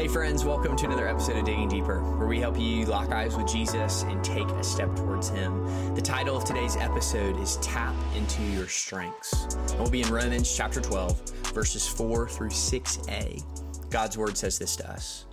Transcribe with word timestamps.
Hey, 0.00 0.08
friends, 0.08 0.46
welcome 0.46 0.76
to 0.76 0.86
another 0.86 1.06
episode 1.06 1.36
of 1.36 1.44
Digging 1.44 1.68
Deeper, 1.68 2.00
where 2.16 2.26
we 2.26 2.40
help 2.40 2.58
you 2.58 2.86
lock 2.86 3.12
eyes 3.12 3.36
with 3.36 3.46
Jesus 3.46 4.04
and 4.04 4.24
take 4.24 4.48
a 4.48 4.64
step 4.64 4.96
towards 4.96 5.28
Him. 5.28 5.94
The 5.94 6.00
title 6.00 6.38
of 6.38 6.46
today's 6.46 6.74
episode 6.76 7.38
is 7.38 7.56
Tap 7.58 7.94
into 8.16 8.42
Your 8.44 8.66
Strengths. 8.66 9.54
And 9.54 9.78
we'll 9.78 9.90
be 9.90 10.00
in 10.00 10.10
Romans 10.10 10.56
chapter 10.56 10.80
12, 10.80 11.20
verses 11.52 11.86
4 11.86 12.30
through 12.30 12.48
6a. 12.48 13.90
God's 13.90 14.16
word 14.16 14.38
says 14.38 14.58
this 14.58 14.74
to 14.76 14.90
us 14.90 15.26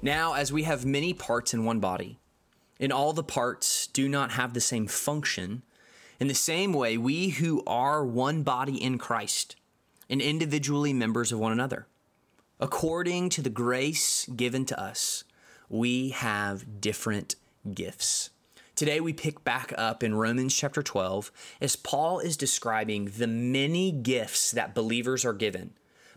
Now, 0.00 0.32
as 0.32 0.50
we 0.50 0.62
have 0.62 0.86
many 0.86 1.12
parts 1.12 1.52
in 1.52 1.66
one 1.66 1.78
body, 1.78 2.18
and 2.80 2.90
all 2.94 3.12
the 3.12 3.22
parts 3.22 3.88
do 3.88 4.08
not 4.08 4.30
have 4.30 4.54
the 4.54 4.62
same 4.62 4.86
function, 4.86 5.64
in 6.18 6.28
the 6.28 6.34
same 6.34 6.72
way, 6.72 6.96
we 6.96 7.28
who 7.28 7.62
are 7.66 8.06
one 8.06 8.42
body 8.42 8.82
in 8.82 8.96
Christ 8.96 9.56
and 10.08 10.22
individually 10.22 10.94
members 10.94 11.30
of 11.30 11.38
one 11.38 11.52
another 11.52 11.86
According 12.60 13.28
to 13.30 13.42
the 13.42 13.50
grace 13.50 14.28
given 14.34 14.64
to 14.64 14.80
us, 14.80 15.22
we 15.68 16.08
have 16.08 16.80
different 16.80 17.36
gifts. 17.72 18.30
Today 18.74 18.98
we 18.98 19.12
pick 19.12 19.44
back 19.44 19.72
up 19.78 20.02
in 20.02 20.16
Romans 20.16 20.56
chapter 20.56 20.82
12 20.82 21.30
as 21.60 21.76
Paul 21.76 22.18
is 22.18 22.36
describing 22.36 23.12
the 23.16 23.28
many 23.28 23.92
gifts 23.92 24.50
that 24.50 24.74
believers 24.74 25.24
are 25.24 25.32
given, 25.32 25.70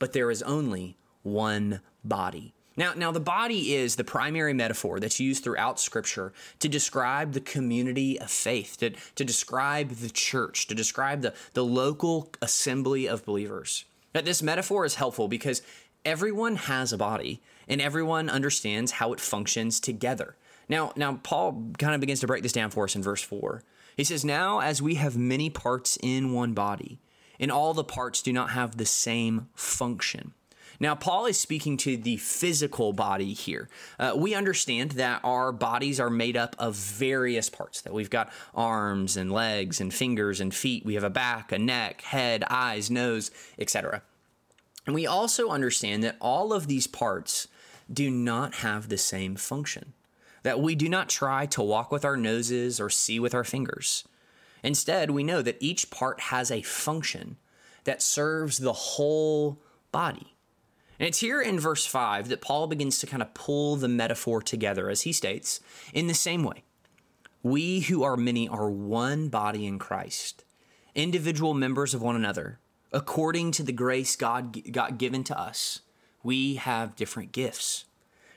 but 0.00 0.12
there 0.12 0.28
is 0.28 0.42
only 0.42 0.96
one 1.22 1.80
body. 2.02 2.52
Now, 2.76 2.94
now 2.94 3.12
the 3.12 3.20
body 3.20 3.72
is 3.72 3.94
the 3.94 4.02
primary 4.02 4.52
metaphor 4.52 4.98
that's 4.98 5.20
used 5.20 5.44
throughout 5.44 5.78
Scripture 5.78 6.32
to 6.58 6.68
describe 6.68 7.32
the 7.32 7.40
community 7.40 8.18
of 8.18 8.28
faith, 8.28 8.78
to, 8.78 8.90
to 9.14 9.24
describe 9.24 9.90
the 9.90 10.10
church, 10.10 10.66
to 10.66 10.74
describe 10.74 11.22
the, 11.22 11.32
the 11.52 11.64
local 11.64 12.32
assembly 12.42 13.06
of 13.06 13.24
believers. 13.24 13.84
Now, 14.14 14.20
this 14.20 14.42
metaphor 14.42 14.84
is 14.84 14.94
helpful 14.94 15.26
because 15.26 15.60
everyone 16.04 16.56
has 16.56 16.92
a 16.92 16.98
body 16.98 17.40
and 17.68 17.80
everyone 17.80 18.28
understands 18.28 18.92
how 18.92 19.12
it 19.12 19.20
functions 19.20 19.80
together. 19.80 20.36
Now, 20.68 20.92
now 20.96 21.20
Paul 21.22 21.72
kind 21.78 21.94
of 21.94 22.00
begins 22.00 22.20
to 22.20 22.26
break 22.26 22.42
this 22.42 22.52
down 22.52 22.70
for 22.70 22.84
us 22.84 22.96
in 22.96 23.02
verse 23.02 23.22
4. 23.22 23.62
He 23.96 24.04
says, 24.04 24.24
Now, 24.24 24.60
as 24.60 24.82
we 24.82 24.96
have 24.96 25.16
many 25.16 25.50
parts 25.50 25.98
in 26.02 26.32
one 26.32 26.52
body, 26.52 26.98
and 27.38 27.50
all 27.50 27.74
the 27.74 27.84
parts 27.84 28.22
do 28.22 28.32
not 28.32 28.50
have 28.50 28.76
the 28.76 28.86
same 28.86 29.48
function. 29.54 30.34
Now, 30.80 30.94
Paul 30.94 31.26
is 31.26 31.38
speaking 31.38 31.76
to 31.78 31.96
the 31.96 32.16
physical 32.16 32.92
body 32.92 33.32
here. 33.32 33.68
Uh, 33.98 34.14
we 34.16 34.34
understand 34.34 34.92
that 34.92 35.20
our 35.22 35.52
bodies 35.52 36.00
are 36.00 36.10
made 36.10 36.36
up 36.36 36.56
of 36.58 36.74
various 36.74 37.48
parts, 37.48 37.80
that 37.82 37.92
we've 37.92 38.10
got 38.10 38.32
arms 38.54 39.16
and 39.16 39.30
legs 39.30 39.80
and 39.80 39.94
fingers 39.94 40.40
and 40.40 40.52
feet. 40.54 40.84
We 40.84 40.94
have 40.94 41.04
a 41.04 41.10
back, 41.10 41.52
a 41.52 41.58
neck, 41.58 42.02
head, 42.02 42.42
eyes, 42.50 42.90
nose, 42.90 43.30
etc. 43.58 44.02
And 44.86 44.94
we 44.94 45.06
also 45.06 45.48
understand 45.48 46.02
that 46.04 46.16
all 46.20 46.52
of 46.52 46.66
these 46.66 46.86
parts 46.86 47.48
do 47.92 48.10
not 48.10 48.56
have 48.56 48.88
the 48.88 48.98
same 48.98 49.36
function, 49.36 49.92
that 50.42 50.60
we 50.60 50.74
do 50.74 50.88
not 50.88 51.08
try 51.08 51.46
to 51.46 51.62
walk 51.62 51.90
with 51.90 52.04
our 52.04 52.16
noses 52.16 52.80
or 52.80 52.90
see 52.90 53.18
with 53.18 53.34
our 53.34 53.44
fingers. 53.44 54.04
Instead, 54.62 55.10
we 55.10 55.22
know 55.22 55.42
that 55.42 55.58
each 55.60 55.90
part 55.90 56.20
has 56.20 56.50
a 56.50 56.62
function 56.62 57.36
that 57.84 58.02
serves 58.02 58.58
the 58.58 58.72
whole 58.72 59.58
body. 59.92 60.34
And 60.98 61.08
it's 61.08 61.20
here 61.20 61.42
in 61.42 61.60
verse 61.60 61.84
5 61.84 62.28
that 62.28 62.40
Paul 62.40 62.66
begins 62.66 62.98
to 62.98 63.06
kind 63.06 63.22
of 63.22 63.34
pull 63.34 63.76
the 63.76 63.88
metaphor 63.88 64.40
together 64.40 64.88
as 64.88 65.02
he 65.02 65.12
states, 65.12 65.60
in 65.92 66.06
the 66.06 66.14
same 66.14 66.44
way, 66.44 66.62
we 67.42 67.80
who 67.80 68.02
are 68.02 68.16
many 68.16 68.48
are 68.48 68.70
one 68.70 69.28
body 69.28 69.66
in 69.66 69.78
Christ, 69.78 70.44
individual 70.94 71.52
members 71.52 71.92
of 71.92 72.00
one 72.00 72.16
another 72.16 72.58
according 72.94 73.50
to 73.50 73.62
the 73.64 73.72
grace 73.72 74.14
God 74.14 74.72
got 74.72 74.98
given 74.98 75.24
to 75.24 75.38
us, 75.38 75.80
we 76.22 76.54
have 76.54 76.96
different 76.96 77.32
gifts. 77.32 77.84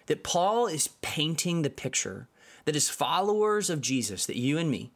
That 0.08 0.23
Paul 0.23 0.67
is 0.67 0.89
painting 1.02 1.61
the 1.61 1.69
picture 1.69 2.27
that 2.66 2.75
as 2.75 2.89
followers 2.89 3.69
of 3.69 3.79
Jesus, 3.79 4.25
that 4.25 4.35
you 4.35 4.57
and 4.57 4.69
me, 4.69 4.91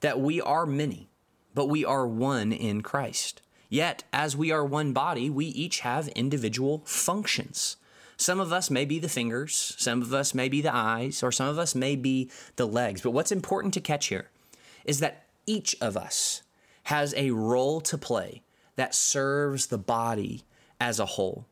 that 0.00 0.20
we 0.20 0.40
are 0.40 0.64
many, 0.64 1.10
but 1.52 1.68
we 1.68 1.84
are 1.84 2.06
one 2.06 2.52
in 2.52 2.80
Christ. 2.80 3.42
Yet, 3.68 4.04
as 4.12 4.36
we 4.36 4.50
are 4.52 4.64
one 4.64 4.92
body, 4.92 5.28
we 5.28 5.46
each 5.46 5.80
have 5.80 6.08
individual 6.08 6.82
functions. 6.84 7.76
Some 8.16 8.38
of 8.38 8.52
us 8.52 8.70
may 8.70 8.84
be 8.84 8.98
the 8.98 9.08
fingers, 9.08 9.74
some 9.78 10.00
of 10.00 10.14
us 10.14 10.32
may 10.32 10.48
be 10.48 10.60
the 10.60 10.74
eyes, 10.74 11.22
or 11.22 11.32
some 11.32 11.48
of 11.48 11.58
us 11.58 11.74
may 11.74 11.96
be 11.96 12.30
the 12.56 12.66
legs. 12.66 13.00
But 13.00 13.10
what's 13.10 13.32
important 13.32 13.74
to 13.74 13.80
catch 13.80 14.06
here 14.06 14.30
is 14.84 15.00
that 15.00 15.26
each 15.44 15.74
of 15.80 15.96
us 15.96 16.42
has 16.84 17.14
a 17.16 17.30
role 17.30 17.80
to 17.80 17.98
play 17.98 18.42
that 18.76 18.94
serves 18.94 19.66
the 19.66 19.78
body 19.78 20.42
as 20.80 20.98
a 20.98 21.06
whole. 21.06 21.46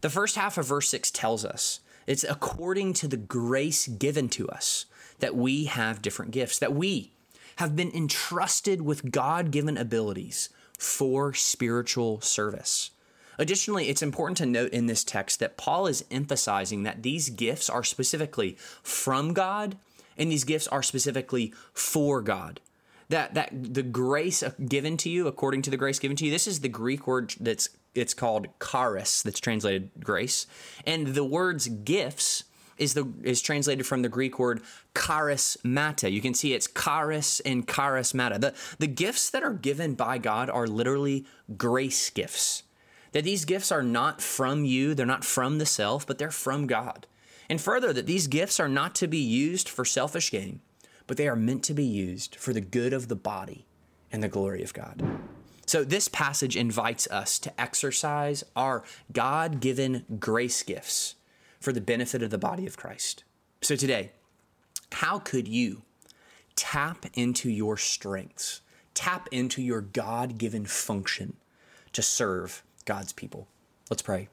The 0.00 0.10
first 0.10 0.36
half 0.36 0.58
of 0.58 0.66
verse 0.66 0.88
6 0.88 1.10
tells 1.10 1.44
us 1.44 1.80
it's 2.06 2.24
according 2.24 2.92
to 2.94 3.08
the 3.08 3.16
grace 3.16 3.86
given 3.86 4.28
to 4.30 4.48
us 4.48 4.86
that 5.20 5.34
we 5.34 5.64
have 5.64 6.02
different 6.02 6.32
gifts, 6.32 6.58
that 6.58 6.74
we 6.74 7.12
have 7.56 7.76
been 7.76 7.90
entrusted 7.94 8.82
with 8.82 9.10
God 9.10 9.50
given 9.50 9.78
abilities 9.78 10.48
for 10.78 11.32
spiritual 11.32 12.20
service. 12.20 12.90
Additionally, 13.38 13.88
it's 13.88 14.02
important 14.02 14.36
to 14.38 14.46
note 14.46 14.72
in 14.72 14.86
this 14.86 15.04
text 15.04 15.40
that 15.40 15.56
Paul 15.56 15.86
is 15.86 16.04
emphasizing 16.10 16.82
that 16.82 17.02
these 17.02 17.30
gifts 17.30 17.70
are 17.70 17.82
specifically 17.82 18.56
from 18.82 19.32
God 19.32 19.76
and 20.16 20.30
these 20.30 20.44
gifts 20.44 20.68
are 20.68 20.82
specifically 20.82 21.52
for 21.72 22.20
God 22.20 22.60
that 23.08 23.34
that 23.34 23.50
the 23.52 23.82
grace 23.82 24.42
given 24.66 24.96
to 24.96 25.10
you 25.10 25.26
according 25.26 25.62
to 25.62 25.70
the 25.70 25.76
grace 25.76 25.98
given 25.98 26.16
to 26.16 26.24
you 26.24 26.30
this 26.30 26.46
is 26.46 26.60
the 26.60 26.68
greek 26.68 27.06
word 27.06 27.34
that's 27.40 27.68
it's 27.94 28.14
called 28.14 28.48
charis 28.60 29.22
that's 29.22 29.40
translated 29.40 29.90
grace. 30.00 30.46
And 30.86 31.08
the 31.08 31.24
words 31.24 31.68
gifts 31.68 32.44
is 32.76 32.94
the 32.94 33.08
is 33.22 33.40
translated 33.40 33.86
from 33.86 34.02
the 34.02 34.08
greek 34.08 34.38
word 34.38 34.60
charismata. 34.94 36.10
You 36.10 36.20
can 36.20 36.34
see 36.34 36.54
it's 36.54 36.66
charis 36.66 37.40
and 37.40 37.66
charismata. 37.66 38.40
The 38.40 38.54
the 38.78 38.88
gifts 38.88 39.30
that 39.30 39.42
are 39.42 39.52
given 39.52 39.94
by 39.94 40.18
god 40.18 40.50
are 40.50 40.66
literally 40.66 41.24
grace 41.56 42.10
gifts. 42.10 42.64
That 43.12 43.24
these 43.24 43.44
gifts 43.44 43.70
are 43.70 43.82
not 43.82 44.20
from 44.20 44.64
you 44.64 44.94
they're 44.94 45.06
not 45.06 45.24
from 45.24 45.58
the 45.58 45.66
self 45.66 46.06
but 46.06 46.18
they're 46.18 46.30
from 46.30 46.66
god. 46.66 47.06
And 47.48 47.60
further 47.60 47.92
that 47.92 48.06
these 48.06 48.26
gifts 48.26 48.58
are 48.58 48.68
not 48.68 48.94
to 48.96 49.06
be 49.06 49.18
used 49.18 49.68
for 49.68 49.84
selfish 49.84 50.30
gain 50.32 50.60
but 51.06 51.16
they 51.16 51.28
are 51.28 51.36
meant 51.36 51.62
to 51.64 51.74
be 51.74 51.84
used 51.84 52.36
for 52.36 52.52
the 52.52 52.60
good 52.60 52.92
of 52.92 53.08
the 53.08 53.16
body 53.16 53.66
and 54.12 54.22
the 54.22 54.28
glory 54.28 54.62
of 54.62 54.72
God. 54.72 55.02
So, 55.66 55.82
this 55.82 56.08
passage 56.08 56.56
invites 56.56 57.06
us 57.10 57.38
to 57.40 57.60
exercise 57.60 58.44
our 58.54 58.84
God 59.12 59.60
given 59.60 60.04
grace 60.18 60.62
gifts 60.62 61.14
for 61.60 61.72
the 61.72 61.80
benefit 61.80 62.22
of 62.22 62.30
the 62.30 62.38
body 62.38 62.66
of 62.66 62.76
Christ. 62.76 63.24
So, 63.62 63.74
today, 63.74 64.12
how 64.92 65.18
could 65.18 65.48
you 65.48 65.82
tap 66.54 67.06
into 67.14 67.48
your 67.48 67.76
strengths, 67.76 68.60
tap 68.92 69.28
into 69.32 69.62
your 69.62 69.80
God 69.80 70.36
given 70.36 70.66
function 70.66 71.36
to 71.92 72.02
serve 72.02 72.62
God's 72.84 73.12
people? 73.12 73.48
Let's 73.88 74.02
pray. 74.02 74.28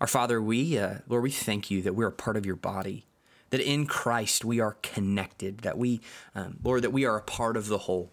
Our 0.00 0.06
Father, 0.08 0.42
we, 0.42 0.76
uh, 0.76 0.96
Lord, 1.08 1.22
we 1.22 1.30
thank 1.30 1.70
you 1.70 1.80
that 1.82 1.94
we're 1.94 2.08
a 2.08 2.12
part 2.12 2.36
of 2.36 2.44
your 2.44 2.56
body 2.56 3.06
that 3.54 3.60
in 3.60 3.86
Christ 3.86 4.44
we 4.44 4.58
are 4.58 4.76
connected, 4.82 5.58
that 5.58 5.78
we, 5.78 6.00
um, 6.34 6.56
Lord, 6.64 6.82
that 6.82 6.90
we 6.90 7.04
are 7.04 7.16
a 7.16 7.22
part 7.22 7.56
of 7.56 7.68
the 7.68 7.78
whole. 7.78 8.10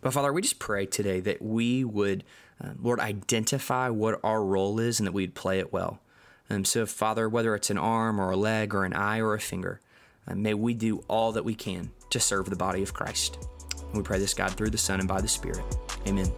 But 0.00 0.14
Father, 0.14 0.32
we 0.32 0.40
just 0.40 0.58
pray 0.58 0.86
today 0.86 1.20
that 1.20 1.42
we 1.42 1.84
would, 1.84 2.24
uh, 2.64 2.70
Lord, 2.80 2.98
identify 2.98 3.90
what 3.90 4.18
our 4.24 4.42
role 4.42 4.80
is 4.80 4.98
and 4.98 5.06
that 5.06 5.12
we'd 5.12 5.34
play 5.34 5.58
it 5.58 5.74
well. 5.74 6.00
Um, 6.48 6.64
so, 6.64 6.86
Father, 6.86 7.28
whether 7.28 7.54
it's 7.54 7.68
an 7.68 7.76
arm 7.76 8.18
or 8.18 8.30
a 8.30 8.36
leg 8.38 8.74
or 8.74 8.86
an 8.86 8.94
eye 8.94 9.20
or 9.20 9.34
a 9.34 9.40
finger, 9.40 9.82
uh, 10.26 10.34
may 10.34 10.54
we 10.54 10.72
do 10.72 11.04
all 11.06 11.32
that 11.32 11.44
we 11.44 11.54
can 11.54 11.90
to 12.08 12.18
serve 12.18 12.48
the 12.48 12.56
body 12.56 12.82
of 12.82 12.94
Christ. 12.94 13.46
And 13.78 13.94
we 13.94 14.02
pray 14.02 14.18
this, 14.18 14.32
God, 14.32 14.52
through 14.52 14.70
the 14.70 14.78
Son 14.78 15.00
and 15.00 15.08
by 15.08 15.20
the 15.20 15.28
Spirit. 15.28 15.66
Amen. 16.06 16.32